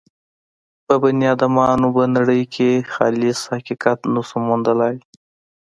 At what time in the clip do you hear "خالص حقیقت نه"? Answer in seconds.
2.93-4.21